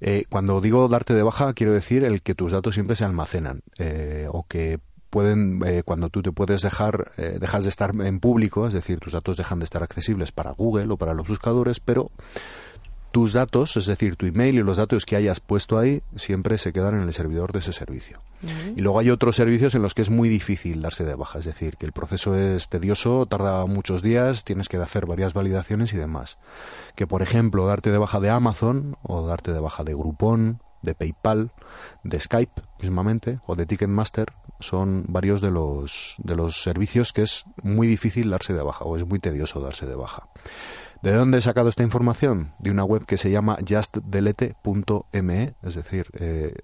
Eh, 0.00 0.24
cuando 0.28 0.60
digo 0.60 0.86
darte 0.88 1.14
de 1.14 1.22
baja, 1.22 1.54
quiero 1.54 1.72
decir 1.72 2.04
el 2.04 2.20
que 2.20 2.34
tus 2.34 2.52
datos 2.52 2.74
siempre 2.74 2.96
se 2.96 3.06
almacenan 3.06 3.62
eh, 3.78 4.28
o 4.30 4.44
que 4.46 4.80
pueden, 5.08 5.62
eh, 5.64 5.82
cuando 5.82 6.10
tú 6.10 6.20
te 6.22 6.32
puedes 6.32 6.60
dejar, 6.60 7.12
eh, 7.16 7.38
dejas 7.40 7.64
de 7.64 7.70
estar 7.70 7.92
en 7.98 8.20
público, 8.20 8.66
es 8.66 8.74
decir, 8.74 9.00
tus 9.00 9.14
datos 9.14 9.38
dejan 9.38 9.60
de 9.60 9.64
estar 9.64 9.82
accesibles 9.82 10.32
para 10.32 10.50
Google 10.50 10.92
o 10.92 10.96
para 10.98 11.14
los 11.14 11.26
buscadores, 11.26 11.80
pero 11.80 12.10
tus 13.16 13.32
datos, 13.32 13.78
es 13.78 13.86
decir, 13.86 14.16
tu 14.16 14.26
email 14.26 14.56
y 14.56 14.62
los 14.62 14.76
datos 14.76 15.06
que 15.06 15.16
hayas 15.16 15.40
puesto 15.40 15.78
ahí, 15.78 16.02
siempre 16.16 16.58
se 16.58 16.70
quedan 16.70 16.96
en 16.96 17.00
el 17.00 17.14
servidor 17.14 17.50
de 17.50 17.60
ese 17.60 17.72
servicio. 17.72 18.20
Y 18.76 18.82
luego 18.82 18.98
hay 18.98 19.08
otros 19.08 19.36
servicios 19.36 19.74
en 19.74 19.80
los 19.80 19.94
que 19.94 20.02
es 20.02 20.10
muy 20.10 20.28
difícil 20.28 20.82
darse 20.82 21.02
de 21.06 21.14
baja, 21.14 21.38
es 21.38 21.46
decir, 21.46 21.78
que 21.78 21.86
el 21.86 21.92
proceso 21.92 22.36
es 22.36 22.68
tedioso, 22.68 23.24
tarda 23.24 23.64
muchos 23.64 24.02
días, 24.02 24.44
tienes 24.44 24.68
que 24.68 24.76
hacer 24.76 25.06
varias 25.06 25.32
validaciones 25.32 25.94
y 25.94 25.96
demás. 25.96 26.36
Que, 26.94 27.06
por 27.06 27.22
ejemplo, 27.22 27.66
darte 27.66 27.90
de 27.90 27.96
baja 27.96 28.20
de 28.20 28.28
Amazon 28.28 28.98
o 29.02 29.26
darte 29.26 29.50
de 29.54 29.60
baja 29.60 29.82
de 29.82 29.94
Groupon, 29.94 30.60
de 30.82 30.94
PayPal, 30.94 31.52
de 32.04 32.20
Skype 32.20 32.60
mismamente 32.82 33.40
o 33.46 33.56
de 33.56 33.64
Ticketmaster 33.64 34.34
son 34.60 35.06
varios 35.08 35.40
de 35.40 35.50
los 35.50 36.16
de 36.18 36.36
los 36.36 36.62
servicios 36.62 37.14
que 37.14 37.22
es 37.22 37.46
muy 37.62 37.86
difícil 37.86 38.28
darse 38.28 38.52
de 38.52 38.62
baja 38.62 38.84
o 38.84 38.94
es 38.96 39.06
muy 39.06 39.20
tedioso 39.20 39.60
darse 39.60 39.86
de 39.86 39.94
baja. 39.94 40.28
¿De 41.02 41.12
dónde 41.12 41.38
he 41.38 41.40
sacado 41.40 41.68
esta 41.68 41.82
información? 41.82 42.52
De 42.58 42.70
una 42.70 42.84
web 42.84 43.04
que 43.06 43.18
se 43.18 43.30
llama 43.30 43.58
justdelete.me, 43.66 45.54
es 45.62 45.74
decir, 45.74 46.06
eh, 46.14 46.54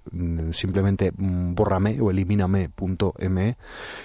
simplemente 0.53 1.13
bórrame 1.15 2.01
o 2.01 2.11
elimíname.me 2.11 3.57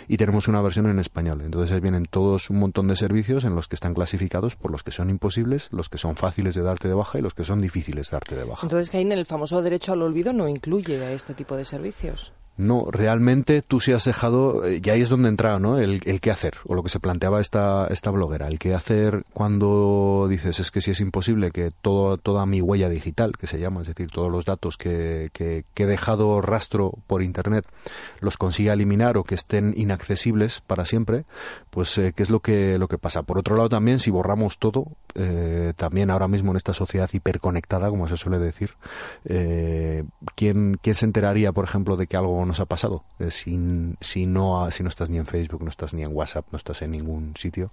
y 0.07 0.17
tenemos 0.17 0.47
una 0.47 0.61
versión 0.61 0.87
en 0.87 0.99
español. 0.99 1.41
Entonces 1.41 1.73
ahí 1.73 1.79
vienen 1.79 2.05
todos 2.05 2.49
un 2.49 2.59
montón 2.59 2.87
de 2.87 2.95
servicios 2.95 3.45
en 3.45 3.55
los 3.55 3.67
que 3.67 3.75
están 3.75 3.93
clasificados 3.93 4.55
por 4.55 4.71
los 4.71 4.83
que 4.83 4.91
son 4.91 5.09
imposibles, 5.09 5.69
los 5.71 5.89
que 5.89 5.97
son 5.97 6.15
fáciles 6.15 6.55
de 6.55 6.61
darte 6.61 6.87
de 6.87 6.93
baja 6.93 7.17
y 7.17 7.21
los 7.21 7.33
que 7.33 7.43
son 7.43 7.59
difíciles 7.59 8.09
de 8.09 8.15
darte 8.15 8.35
de 8.35 8.43
baja. 8.43 8.65
Entonces, 8.65 8.93
en 8.93 9.11
el 9.11 9.25
famoso 9.25 9.61
derecho 9.61 9.93
al 9.93 10.01
olvido 10.01 10.33
no 10.33 10.47
incluye 10.47 11.03
a 11.03 11.11
este 11.11 11.33
tipo 11.33 11.55
de 11.55 11.65
servicios. 11.65 12.33
No, 12.57 12.87
realmente 12.91 13.61
tú 13.61 13.79
sí 13.79 13.91
has 13.91 14.05
dejado, 14.05 14.65
eh, 14.65 14.81
y 14.83 14.89
ahí 14.89 15.01
es 15.01 15.09
donde 15.09 15.29
entra 15.29 15.59
¿no? 15.59 15.77
el, 15.77 16.01
el 16.05 16.19
qué 16.19 16.31
hacer, 16.31 16.55
o 16.65 16.73
lo 16.73 16.83
que 16.83 16.89
se 16.89 16.99
planteaba 16.99 17.39
esta, 17.39 17.87
esta 17.87 18.09
bloguera, 18.09 18.47
el 18.47 18.57
qué 18.57 18.73
hacer 18.73 19.23
cuando 19.33 20.27
dices 20.29 20.59
es 20.59 20.71
que 20.71 20.81
si 20.81 20.91
es 20.91 20.99
imposible 20.99 21.51
que 21.51 21.71
todo, 21.81 22.17
toda 22.17 22.45
mi 22.45 22.61
huella 22.61 22.89
digital, 22.89 23.33
que 23.37 23.47
se 23.47 23.59
llama, 23.59 23.81
es 23.81 23.87
decir, 23.87 24.09
todos 24.09 24.31
los 24.31 24.45
datos 24.45 24.75
que, 24.75 25.29
que, 25.33 25.65
que 25.73 25.83
he 25.83 25.87
dejado 25.87 26.41
rastro 26.41 26.93
por 27.05 27.21
Internet, 27.21 27.65
los 28.19 28.37
consiga 28.37 28.73
eliminar 28.73 29.17
o 29.17 29.23
que 29.23 29.35
estén 29.35 29.73
inaccesibles 29.77 30.61
para 30.65 30.85
siempre, 30.85 31.25
pues 31.69 31.97
eh, 31.97 32.13
qué 32.15 32.23
es 32.23 32.29
lo 32.29 32.39
que, 32.39 32.77
lo 32.79 32.87
que 32.87 32.97
pasa. 32.97 33.23
Por 33.23 33.37
otro 33.37 33.55
lado 33.55 33.69
también, 33.69 33.99
si 33.99 34.09
borramos 34.09 34.57
todo, 34.57 34.87
eh, 35.19 35.73
también 35.75 36.11
ahora 36.11 36.27
mismo 36.27 36.51
en 36.51 36.57
esta 36.57 36.73
sociedad 36.73 37.09
hiperconectada, 37.11 37.89
como 37.89 38.07
se 38.07 38.17
suele 38.17 38.37
decir, 38.37 38.75
eh, 39.25 40.03
¿quién, 40.35 40.77
¿quién 40.79 40.93
se 40.93 41.05
enteraría, 41.05 41.51
por 41.51 41.65
ejemplo, 41.65 41.97
de 41.97 42.05
que 42.05 42.17
algo 42.17 42.45
nos 42.45 42.59
ha 42.59 42.65
pasado? 42.65 43.03
Eh, 43.17 43.31
si, 43.31 43.95
si, 43.99 44.27
no, 44.27 44.69
si 44.69 44.83
no 44.83 44.89
estás 44.89 45.09
ni 45.09 45.17
en 45.17 45.25
Facebook, 45.25 45.63
no 45.63 45.69
estás 45.69 45.95
ni 45.95 46.03
en 46.03 46.15
WhatsApp, 46.15 46.45
no 46.51 46.57
estás 46.57 46.83
en 46.83 46.91
ningún 46.91 47.33
sitio 47.35 47.71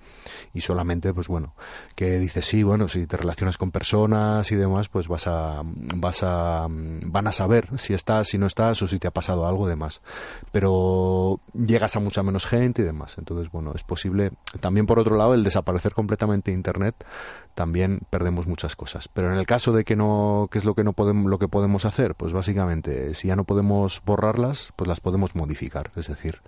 y 0.54 0.62
solamente, 0.62 1.12
pues 1.12 1.28
bueno, 1.28 1.54
que 1.94 2.18
dices, 2.18 2.46
sí, 2.46 2.62
bueno, 2.62 2.88
si 2.88 3.06
te 3.06 3.18
relacionas 3.18 3.58
con 3.58 3.70
personas 3.70 4.50
y 4.50 4.56
demás, 4.56 4.88
pues 4.88 5.06
vas 5.08 5.26
a, 5.26 5.62
vas 5.64 6.22
a, 6.22 6.66
van 6.68 7.26
a 7.26 7.32
saber 7.32 7.68
si 7.78 7.92
estás, 7.92 8.28
si 8.28 8.38
no 8.38 8.46
estás 8.46 8.80
o 8.80 8.88
si 8.88 8.98
te 8.98 9.06
ha 9.06 9.10
pasado 9.10 9.46
algo 9.46 9.68
demás. 9.68 10.00
Pero 10.50 11.40
llegas 11.52 11.94
a 11.96 12.00
mucha 12.00 12.22
menos 12.22 12.46
gente 12.46 12.82
y 12.82 12.84
demás. 12.84 13.16
Entonces, 13.18 13.50
bueno, 13.50 13.72
es 13.74 13.82
posible. 13.82 14.32
También 14.60 14.86
por 14.86 14.98
otro 14.98 15.16
lado, 15.16 15.34
el 15.34 15.44
desaparecer 15.44 15.92
completamente 15.92 16.52
Internet, 16.52 17.04
también 17.55 18.00
perdemos 18.11 18.47
muchas 18.47 18.76
cosas. 18.76 19.09
Pero 19.09 19.31
en 19.31 19.37
el 19.37 19.47
caso 19.47 19.73
de 19.73 19.85
que 19.85 19.97
no, 19.97 20.49
¿qué 20.50 20.59
es 20.59 20.64
lo 20.64 20.75
que 20.75 20.85
no 20.85 20.93
podemos, 20.93 21.31
lo 21.31 21.38
que 21.38 21.49
podemos 21.49 21.85
hacer? 21.85 22.14
Pues 22.14 22.33
básicamente, 22.33 23.14
si 23.14 23.29
ya 23.29 23.37
no 23.37 23.45
podemos 23.45 24.03
borrarlas, 24.05 24.73
pues 24.76 24.88
las 24.88 25.00
podemos 25.00 25.35
modificar. 25.35 25.91
Es 25.97 26.09
decir, 26.09 26.41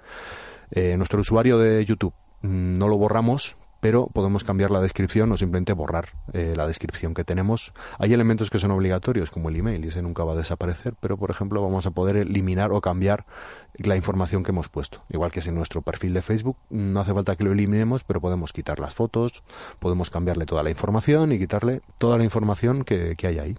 eh, 0.70 0.96
nuestro 0.96 1.20
usuario 1.20 1.58
de 1.58 1.84
YouTube 1.84 2.14
mm, 2.42 2.78
no 2.78 2.88
lo 2.88 2.98
borramos, 2.98 3.56
pero 3.80 4.06
podemos 4.06 4.44
cambiar 4.44 4.70
la 4.70 4.80
descripción 4.80 5.30
o 5.32 5.36
simplemente 5.36 5.72
borrar 5.72 6.08
eh, 6.32 6.54
la 6.56 6.66
descripción 6.66 7.14
que 7.14 7.24
tenemos. 7.24 7.72
Hay 7.98 8.12
elementos 8.12 8.50
que 8.50 8.58
son 8.58 8.70
obligatorios, 8.70 9.30
como 9.30 9.48
el 9.48 9.56
email, 9.56 9.84
y 9.84 9.88
ese 9.88 10.02
nunca 10.02 10.24
va 10.24 10.32
a 10.32 10.36
desaparecer, 10.36 10.94
pero 11.00 11.16
por 11.16 11.30
ejemplo 11.30 11.62
vamos 11.62 11.86
a 11.86 11.90
poder 11.90 12.16
eliminar 12.16 12.72
o 12.72 12.80
cambiar 12.80 13.26
la 13.74 13.96
información 13.96 14.42
que 14.42 14.50
hemos 14.50 14.68
puesto. 14.68 15.02
Igual 15.10 15.32
que 15.32 15.42
si 15.42 15.50
en 15.50 15.54
nuestro 15.54 15.82
perfil 15.82 16.14
de 16.14 16.22
Facebook 16.22 16.56
no 16.70 17.00
hace 17.00 17.12
falta 17.12 17.36
que 17.36 17.44
lo 17.44 17.52
eliminemos, 17.52 18.04
pero 18.04 18.20
podemos 18.20 18.52
quitar 18.52 18.80
las 18.80 18.94
fotos, 18.94 19.42
podemos 19.78 20.10
cambiarle 20.10 20.46
toda 20.46 20.62
la 20.62 20.70
información 20.70 21.32
y 21.32 21.38
quitarle 21.38 21.82
toda 21.98 22.16
la 22.18 22.24
información 22.24 22.84
que, 22.84 23.16
que 23.16 23.26
hay 23.26 23.38
ahí. 23.38 23.56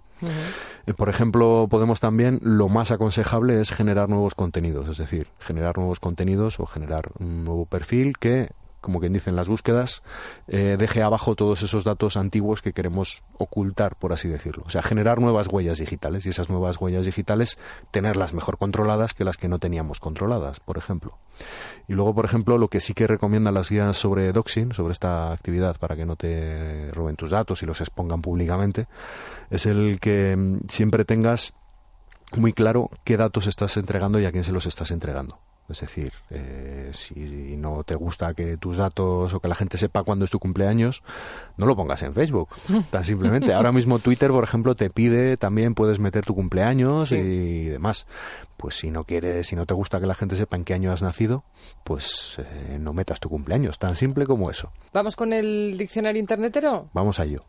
Eh, 0.86 0.94
Por 0.94 1.08
ejemplo, 1.08 1.68
podemos 1.70 2.00
también, 2.00 2.40
lo 2.42 2.68
más 2.68 2.90
aconsejable 2.90 3.60
es 3.60 3.70
generar 3.70 4.08
nuevos 4.08 4.34
contenidos, 4.34 4.88
es 4.88 4.98
decir, 4.98 5.28
generar 5.38 5.76
nuevos 5.76 6.00
contenidos 6.00 6.58
o 6.60 6.66
generar 6.66 7.10
un 7.18 7.44
nuevo 7.44 7.66
perfil 7.66 8.18
que 8.18 8.50
como 8.80 9.00
quien 9.00 9.12
dice 9.12 9.30
en 9.30 9.36
las 9.36 9.48
búsquedas, 9.48 10.02
eh, 10.46 10.76
deje 10.78 11.02
abajo 11.02 11.34
todos 11.34 11.62
esos 11.62 11.84
datos 11.84 12.16
antiguos 12.16 12.62
que 12.62 12.72
queremos 12.72 13.22
ocultar, 13.36 13.96
por 13.96 14.12
así 14.12 14.28
decirlo. 14.28 14.64
O 14.66 14.70
sea, 14.70 14.82
generar 14.82 15.20
nuevas 15.20 15.48
huellas 15.48 15.78
digitales 15.78 16.26
y 16.26 16.30
esas 16.30 16.48
nuevas 16.48 16.80
huellas 16.80 17.04
digitales 17.04 17.58
tenerlas 17.90 18.34
mejor 18.34 18.58
controladas 18.58 19.14
que 19.14 19.24
las 19.24 19.36
que 19.36 19.48
no 19.48 19.58
teníamos 19.58 20.00
controladas, 20.00 20.60
por 20.60 20.78
ejemplo. 20.78 21.18
Y 21.86 21.94
luego, 21.94 22.14
por 22.14 22.24
ejemplo, 22.24 22.58
lo 22.58 22.68
que 22.68 22.80
sí 22.80 22.94
que 22.94 23.06
recomiendan 23.06 23.54
las 23.54 23.70
guías 23.70 23.96
sobre 23.96 24.32
doxing, 24.32 24.72
sobre 24.72 24.92
esta 24.92 25.32
actividad 25.32 25.76
para 25.78 25.96
que 25.96 26.06
no 26.06 26.16
te 26.16 26.90
roben 26.92 27.16
tus 27.16 27.30
datos 27.30 27.62
y 27.62 27.66
los 27.66 27.80
expongan 27.80 28.22
públicamente, 28.22 28.86
es 29.50 29.66
el 29.66 29.98
que 30.00 30.36
mm, 30.36 30.68
siempre 30.68 31.04
tengas 31.04 31.54
muy 32.36 32.52
claro 32.52 32.90
qué 33.04 33.16
datos 33.16 33.46
estás 33.46 33.76
entregando 33.76 34.20
y 34.20 34.26
a 34.26 34.32
quién 34.32 34.44
se 34.44 34.52
los 34.52 34.66
estás 34.66 34.90
entregando. 34.90 35.38
Es 35.68 35.80
decir, 35.80 36.12
eh, 36.30 36.90
si 36.94 37.14
no 37.58 37.84
te 37.84 37.94
gusta 37.94 38.32
que 38.32 38.56
tus 38.56 38.78
datos 38.78 39.34
o 39.34 39.40
que 39.40 39.48
la 39.48 39.54
gente 39.54 39.76
sepa 39.76 40.02
cuándo 40.02 40.24
es 40.24 40.30
tu 40.30 40.38
cumpleaños, 40.38 41.02
no 41.58 41.66
lo 41.66 41.76
pongas 41.76 42.02
en 42.02 42.14
Facebook, 42.14 42.48
tan 42.90 43.04
simplemente. 43.04 43.52
Ahora 43.52 43.70
mismo 43.70 43.98
Twitter, 43.98 44.30
por 44.30 44.44
ejemplo, 44.44 44.74
te 44.74 44.88
pide 44.88 45.36
también 45.36 45.74
puedes 45.74 45.98
meter 45.98 46.24
tu 46.24 46.34
cumpleaños 46.34 47.10
Sí. 47.10 47.16
y 47.16 47.64
demás. 47.66 48.06
Pues 48.56 48.76
si 48.76 48.90
no 48.90 49.04
quieres, 49.04 49.46
si 49.46 49.56
no 49.56 49.66
te 49.66 49.74
gusta 49.74 50.00
que 50.00 50.06
la 50.06 50.14
gente 50.14 50.36
sepa 50.36 50.56
en 50.56 50.64
qué 50.64 50.74
año 50.74 50.90
has 50.90 51.02
nacido, 51.02 51.44
pues 51.84 52.36
eh, 52.38 52.78
no 52.80 52.92
metas 52.92 53.20
tu 53.20 53.28
cumpleaños, 53.28 53.78
tan 53.78 53.94
simple 53.94 54.26
como 54.26 54.50
eso. 54.50 54.72
¿Vamos 54.92 55.16
con 55.16 55.32
el 55.32 55.76
diccionario 55.78 56.18
internetero? 56.18 56.88
Vamos 56.92 57.20
a 57.20 57.24
ello. 57.24 57.44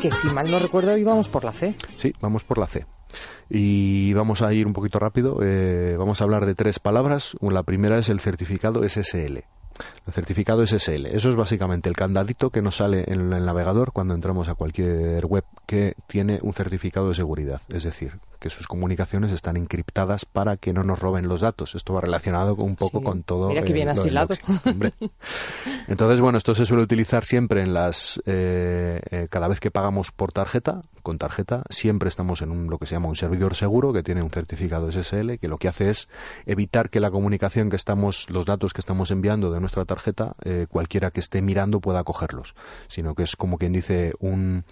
Que 0.00 0.10
si 0.12 0.28
mal 0.28 0.50
no 0.50 0.58
recuerdo 0.58 0.96
íbamos 0.96 1.28
por 1.28 1.44
la 1.44 1.52
C. 1.52 1.74
Sí, 1.98 2.12
vamos 2.20 2.44
por 2.44 2.58
la 2.58 2.66
C. 2.66 2.86
Y 3.48 4.12
vamos 4.14 4.42
a 4.42 4.52
ir 4.52 4.66
un 4.66 4.72
poquito 4.72 4.98
rápido. 4.98 5.38
eh, 5.42 5.96
vamos 5.98 6.20
a 6.20 6.24
hablar 6.24 6.46
de 6.46 6.54
tres 6.54 6.78
palabras. 6.78 7.36
La 7.40 7.62
primera 7.62 7.98
es 7.98 8.08
el 8.08 8.20
certificado 8.20 8.86
SSL. 8.88 9.44
El 10.06 10.12
certificado 10.12 10.66
SSL. 10.66 11.06
Eso 11.06 11.28
es 11.28 11.36
básicamente 11.36 11.88
el 11.88 11.96
candadito 11.96 12.50
que 12.50 12.62
nos 12.62 12.76
sale 12.76 13.04
en 13.06 13.32
el 13.32 13.44
navegador 13.44 13.92
cuando 13.92 14.14
entramos 14.14 14.48
a 14.48 14.54
cualquier 14.54 15.26
web 15.26 15.44
que 15.66 15.94
tiene 16.06 16.38
un 16.42 16.52
certificado 16.54 17.08
de 17.08 17.14
seguridad. 17.14 17.60
Es 17.72 17.82
decir, 17.82 18.18
que 18.38 18.50
sus 18.50 18.68
comunicaciones 18.68 19.32
están 19.32 19.56
encriptadas 19.56 20.24
para 20.24 20.56
que 20.56 20.72
no 20.72 20.84
nos 20.84 20.98
roben 21.00 21.26
los 21.28 21.40
datos. 21.40 21.74
Esto 21.74 21.94
va 21.94 22.00
relacionado 22.02 22.54
con- 22.56 22.66
un 22.66 22.76
poco 22.76 22.98
Sí. 23.00 23.04
con 23.04 23.22
todo. 23.22 23.48
Mira 23.48 23.62
que 23.62 23.72
eh, 23.72 23.74
bien 23.74 23.88
del 23.88 23.98
asilado. 23.98 24.34
Hombre. 24.64 24.92
Entonces, 25.88 26.20
bueno, 26.20 26.38
esto 26.38 26.54
se 26.54 26.66
suele 26.66 26.82
utilizar 26.82 27.24
siempre 27.24 27.62
en 27.62 27.74
las. 27.74 28.20
eh, 28.26 29.00
eh, 29.10 29.26
cada 29.30 29.48
vez 29.48 29.60
que 29.60 29.70
pagamos 29.70 30.12
por 30.12 30.32
tarjeta, 30.32 30.82
con 31.02 31.18
tarjeta, 31.18 31.62
siempre 31.70 32.08
estamos 32.08 32.42
en 32.42 32.50
un, 32.50 32.68
lo 32.68 32.78
que 32.78 32.86
se 32.86 32.94
llama 32.94 33.08
un 33.08 33.16
servidor 33.16 33.54
seguro 33.54 33.92
que 33.92 34.02
tiene 34.02 34.22
un 34.22 34.30
certificado 34.30 34.90
SSL 34.90 35.38
que 35.38 35.48
lo 35.48 35.58
que 35.58 35.68
hace 35.68 35.88
es 35.90 36.08
evitar 36.46 36.90
que 36.90 36.98
la 37.00 37.10
comunicación 37.10 37.70
que 37.70 37.76
estamos, 37.76 38.28
los 38.28 38.44
datos 38.46 38.72
que 38.72 38.80
estamos 38.80 39.10
enviando 39.10 39.50
de 39.52 39.60
nuestra 39.60 39.84
tarjeta, 39.84 40.34
eh, 40.44 40.66
cualquiera 40.68 41.10
que 41.10 41.20
esté 41.20 41.42
mirando 41.42 41.80
pueda 41.80 42.02
cogerlos, 42.04 42.54
sino 42.88 43.14
que 43.14 43.22
es 43.22 43.36
como 43.36 43.56
quien 43.58 43.72
dice 43.72 44.12
un. 44.18 44.64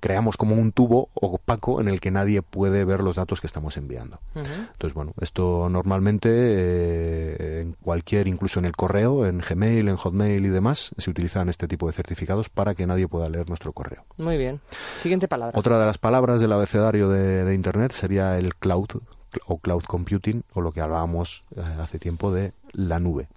creamos 0.00 0.36
como 0.42 0.56
un 0.56 0.72
tubo 0.72 1.08
opaco 1.14 1.80
en 1.80 1.86
el 1.86 2.00
que 2.00 2.10
nadie 2.10 2.42
puede 2.42 2.84
ver 2.84 3.00
los 3.00 3.14
datos 3.14 3.40
que 3.40 3.46
estamos 3.46 3.76
enviando. 3.76 4.18
Entonces, 4.34 4.92
bueno, 4.92 5.14
esto 5.20 5.68
normalmente 5.68 6.30
eh, 6.32 7.60
en 7.60 7.74
cualquier, 7.74 8.26
incluso 8.26 8.58
en 8.58 8.64
el 8.64 8.72
correo, 8.74 9.24
en 9.24 9.38
Gmail, 9.38 9.86
en 9.86 9.94
Hotmail 9.94 10.44
y 10.44 10.48
demás, 10.48 10.96
se 10.98 11.10
utilizan 11.10 11.48
este 11.48 11.68
tipo 11.68 11.86
de 11.86 11.92
certificados 11.92 12.48
para 12.48 12.74
que 12.74 12.88
nadie 12.88 13.06
pueda 13.06 13.28
leer 13.28 13.48
nuestro 13.48 13.72
correo. 13.72 14.04
Muy 14.16 14.36
bien. 14.36 14.60
Siguiente 14.96 15.28
palabra. 15.28 15.56
Otra 15.56 15.78
de 15.78 15.86
las 15.86 15.98
palabras 15.98 16.40
del 16.40 16.50
abecedario 16.50 17.08
de, 17.08 17.44
de 17.44 17.54
Internet 17.54 17.92
sería 17.92 18.36
el 18.36 18.56
cloud 18.56 18.88
o 19.46 19.58
cloud 19.58 19.82
computing 19.84 20.42
o 20.54 20.60
lo 20.60 20.72
que 20.72 20.80
hablábamos 20.80 21.44
eh, 21.56 21.60
hace 21.80 21.98
tiempo 21.98 22.32
de 22.32 22.52
la 22.72 22.98
nube 22.98 23.28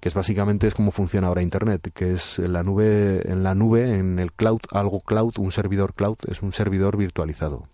que 0.00 0.08
es 0.08 0.14
básicamente 0.14 0.66
es 0.66 0.74
cómo 0.74 0.92
funciona 0.92 1.28
ahora 1.28 1.42
Internet, 1.42 1.92
que 1.94 2.14
es 2.14 2.38
en 2.38 2.54
la 2.54 2.62
nube, 2.62 3.30
en 3.30 3.42
la 3.42 3.54
nube, 3.54 3.98
en 3.98 4.18
el 4.18 4.32
cloud, 4.32 4.60
algo 4.70 5.00
cloud, 5.00 5.34
un 5.38 5.52
servidor 5.52 5.94
cloud, 5.94 6.16
es 6.26 6.42
un 6.42 6.52
servidor 6.52 6.96
virtualizado. 6.96 7.68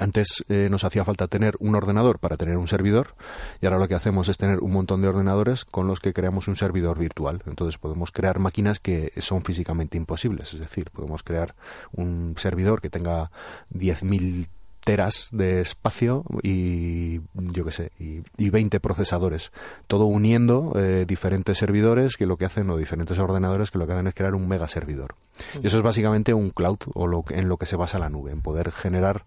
Antes 0.00 0.44
eh, 0.48 0.66
nos 0.68 0.82
hacía 0.82 1.04
falta 1.04 1.28
tener 1.28 1.54
un 1.60 1.76
ordenador 1.76 2.18
para 2.18 2.36
tener 2.36 2.56
un 2.56 2.66
servidor 2.66 3.14
y 3.60 3.66
ahora 3.66 3.78
lo 3.78 3.86
que 3.86 3.94
hacemos 3.94 4.28
es 4.28 4.36
tener 4.36 4.58
un 4.58 4.72
montón 4.72 5.02
de 5.02 5.06
ordenadores 5.06 5.64
con 5.64 5.86
los 5.86 6.00
que 6.00 6.12
creamos 6.12 6.48
un 6.48 6.56
servidor 6.56 6.98
virtual. 6.98 7.42
Entonces 7.46 7.78
podemos 7.78 8.10
crear 8.10 8.40
máquinas 8.40 8.80
que 8.80 9.12
son 9.18 9.44
físicamente 9.44 9.96
imposibles. 9.96 10.52
Es 10.52 10.58
decir, 10.58 10.90
podemos 10.90 11.22
crear 11.22 11.54
un 11.92 12.34
servidor 12.36 12.80
que 12.80 12.90
tenga 12.90 13.30
10.000 13.72 14.48
teras 14.84 15.28
de 15.32 15.60
espacio 15.60 16.24
y 16.42 17.20
yo 17.34 17.64
qué 17.64 17.72
sé 17.72 17.92
y, 17.98 18.22
y 18.36 18.50
20 18.50 18.78
procesadores. 18.80 19.50
Todo 19.86 20.04
uniendo 20.04 20.72
eh, 20.76 21.04
diferentes 21.06 21.58
servidores 21.58 22.16
que 22.16 22.26
lo 22.26 22.36
que 22.36 22.44
hacen 22.44 22.70
o 22.70 22.76
diferentes 22.76 23.18
ordenadores 23.18 23.70
que 23.70 23.78
lo 23.78 23.86
que 23.86 23.94
hacen 23.94 24.06
es 24.06 24.14
crear 24.14 24.34
un 24.34 24.46
mega 24.46 24.68
servidor. 24.68 25.16
Y 25.62 25.66
eso 25.66 25.78
es 25.78 25.82
básicamente 25.82 26.34
un 26.34 26.50
cloud 26.50 26.78
o 26.94 27.06
lo 27.06 27.24
en 27.30 27.48
lo 27.48 27.56
que 27.56 27.66
se 27.66 27.76
basa 27.76 27.98
la 27.98 28.10
nube 28.10 28.30
en 28.30 28.42
poder 28.42 28.70
generar 28.70 29.24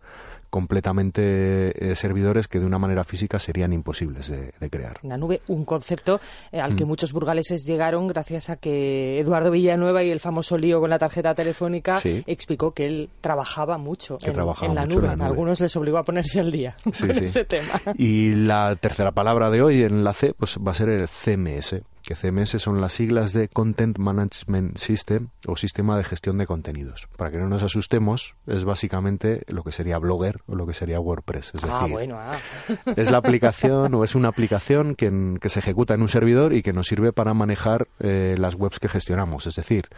completamente 0.50 1.92
eh, 1.92 1.96
servidores 1.96 2.48
que 2.48 2.60
de 2.60 2.66
una 2.66 2.80
manera 2.80 3.04
física 3.04 3.40
serían 3.40 3.74
imposibles 3.74 4.28
de, 4.30 4.54
de 4.60 4.70
crear 4.70 5.00
La 5.04 5.18
nube, 5.18 5.42
un 5.48 5.66
concepto 5.66 6.20
eh, 6.52 6.60
al 6.60 6.76
que 6.76 6.86
Mm. 6.86 6.88
muchos 6.88 7.14
burgaleses 7.14 7.66
llegaron 7.66 8.08
gracias 8.08 8.50
a 8.50 8.56
que 8.58 9.20
Eduardo 9.20 9.52
Villanueva 9.52 10.04
y 10.04 10.10
el 10.12 10.20
famoso 10.20 10.58
lío 10.58 10.80
con 10.80 10.90
la 10.90 10.98
tarjeta 11.00 11.36
telefónica 11.36 12.00
Sí. 12.00 12.24
explicó 12.28 12.72
que 12.74 12.86
él 12.88 13.10
trabajaba 13.22 13.78
mucho, 13.78 14.18
en, 14.24 14.34
trabajaba 14.34 14.68
en 14.70 14.76
la 14.76 14.82
mucho 14.86 14.94
en 14.94 15.00
nube. 15.02 15.08
la 15.10 15.16
nube. 15.18 15.26
Algunos 15.26 15.60
les 15.62 15.76
obligó 15.76 15.98
a 15.98 16.04
ponerse 16.04 16.40
al 16.40 16.52
día 16.52 16.76
Sí, 16.92 16.92
con 17.08 17.16
sí. 17.16 17.26
ese 17.26 17.44
tema. 17.46 17.82
Y 17.98 18.32
la 18.36 18.76
tercera 18.80 19.12
palabra 19.12 19.50
de 19.50 19.62
hoy 19.62 19.84
en 19.84 20.04
la 20.04 20.14
C 20.14 20.34
pues 20.38 20.58
va 20.66 20.72
a 20.72 20.76
ser 20.76 20.90
el 20.90 21.08
CMS, 21.08 21.76
que 22.08 22.16
CMS 22.16 22.52
son 22.62 22.80
las 22.80 22.94
siglas 22.94 23.34
de 23.34 23.50
Content 23.50 23.98
Management 24.00 24.78
System 24.78 25.28
o 25.46 25.58
Sistema 25.58 25.98
de 25.98 26.06
Gestión 26.06 26.38
de 26.38 26.48
Contenidos. 26.48 27.10
Para 27.18 27.32
que 27.32 27.38
no 27.38 27.50
nos 27.50 27.64
asustemos, 27.64 28.36
es 28.48 28.64
básicamente 28.64 29.44
lo 29.48 29.64
que 29.66 29.74
sería 29.74 29.98
Blogger 30.00 30.40
o 30.48 30.56
lo 30.56 30.66
que 30.66 30.74
sería 30.74 31.02
WordPress. 31.02 31.52
Es 31.56 31.64
Ah, 31.66 31.80
decir, 31.82 31.92
bueno, 31.92 32.16
ah. 32.18 32.32
es 32.96 33.12
la 33.12 33.18
aplicación 33.18 33.94
o 33.94 34.06
es 34.06 34.16
una 34.16 34.30
aplicación 34.30 34.96
que, 34.96 35.08
en- 35.08 35.38
que 35.42 35.50
se 35.50 35.60
ejecuta 35.60 35.96
en 35.96 36.02
un 36.02 36.08
servidor 36.08 36.54
y 36.54 36.64
que 36.64 36.72
nos 36.72 36.88
sirve 36.88 37.12
para 37.12 37.34
manejar 37.34 37.90
eh, 38.00 38.36
las 38.40 38.56
webs 38.56 38.80
que 38.80 38.88
gestionamos, 38.88 39.46
es 39.46 39.56
decir, 39.56 39.90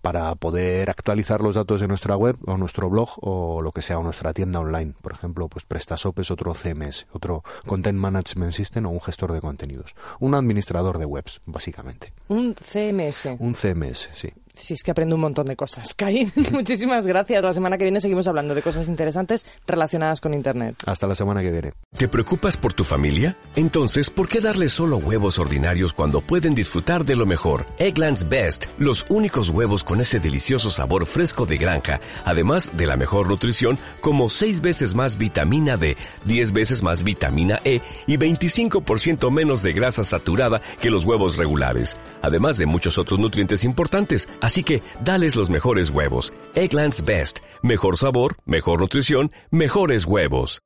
para 0.00 0.34
poder 0.36 0.88
actualizar 0.88 1.42
los 1.42 1.54
datos 1.54 1.82
de 1.82 1.88
nuestra 1.88 2.16
web 2.16 2.36
o 2.46 2.56
nuestro 2.56 2.88
blog 2.88 3.10
o 3.20 3.60
lo 3.60 3.72
que 3.72 3.82
sea, 3.82 3.98
o 3.98 4.02
nuestra 4.02 4.32
tienda 4.32 4.58
online. 4.60 4.94
Por 5.02 5.12
ejemplo, 5.12 5.48
pues 5.48 5.66
PrestaShop 5.66 6.18
es 6.20 6.30
otro 6.30 6.54
CMS, 6.54 7.06
otro 7.12 7.44
Content 7.66 7.98
Management 7.98 8.52
System 8.52 8.86
o 8.86 8.90
un 8.90 9.02
gestor 9.02 9.32
de 9.32 9.42
contenidos. 9.42 9.94
Un 10.18 10.34
administrador 10.34 10.96
de 10.96 11.04
webs, 11.04 11.42
básicamente. 11.58 12.12
Un 12.28 12.54
CMS. 12.54 13.26
Un 13.40 13.52
CMS, 13.52 14.10
sí. 14.14 14.32
Sí, 14.58 14.74
es 14.74 14.82
que 14.82 14.90
aprendo 14.90 15.14
un 15.14 15.20
montón 15.20 15.46
de 15.46 15.56
cosas. 15.56 15.94
Caín, 15.96 16.32
muchísimas 16.52 17.06
gracias. 17.06 17.42
La 17.42 17.52
semana 17.52 17.78
que 17.78 17.84
viene 17.84 18.00
seguimos 18.00 18.26
hablando 18.26 18.54
de 18.54 18.62
cosas 18.62 18.88
interesantes 18.88 19.46
relacionadas 19.66 20.20
con 20.20 20.34
Internet. 20.34 20.76
Hasta 20.84 21.06
la 21.06 21.14
semana 21.14 21.40
que 21.42 21.50
viene. 21.50 21.72
¿Te 21.96 22.08
preocupas 22.08 22.56
por 22.56 22.72
tu 22.72 22.84
familia? 22.84 23.36
Entonces, 23.56 24.10
¿por 24.10 24.28
qué 24.28 24.40
darles 24.40 24.72
solo 24.72 24.96
huevos 24.96 25.38
ordinarios 25.38 25.92
cuando 25.92 26.20
pueden 26.20 26.54
disfrutar 26.54 27.04
de 27.04 27.16
lo 27.16 27.24
mejor? 27.24 27.66
Eggland's 27.78 28.28
Best, 28.28 28.66
los 28.78 29.06
únicos 29.08 29.50
huevos 29.50 29.84
con 29.84 30.00
ese 30.00 30.18
delicioso 30.18 30.70
sabor 30.70 31.06
fresco 31.06 31.46
de 31.46 31.56
granja, 31.56 32.00
además 32.24 32.76
de 32.76 32.86
la 32.86 32.96
mejor 32.96 33.28
nutrición, 33.28 33.78
como 34.00 34.28
6 34.28 34.60
veces 34.60 34.94
más 34.94 35.18
vitamina 35.18 35.76
D, 35.76 35.96
10 36.24 36.52
veces 36.52 36.82
más 36.82 37.04
vitamina 37.04 37.58
E 37.64 37.80
y 38.06 38.16
25% 38.16 39.30
menos 39.30 39.62
de 39.62 39.72
grasa 39.72 40.04
saturada 40.04 40.60
que 40.80 40.90
los 40.90 41.04
huevos 41.04 41.36
regulares, 41.36 41.96
además 42.22 42.58
de 42.58 42.66
muchos 42.66 42.98
otros 42.98 43.20
nutrientes 43.20 43.64
importantes. 43.64 44.28
Así 44.48 44.64
que, 44.64 44.82
dales 45.04 45.36
los 45.36 45.50
mejores 45.50 45.90
huevos. 45.90 46.32
Eggland's 46.54 47.04
Best, 47.04 47.40
mejor 47.62 47.98
sabor, 47.98 48.36
mejor 48.46 48.80
nutrición, 48.80 49.30
mejores 49.50 50.06
huevos. 50.06 50.62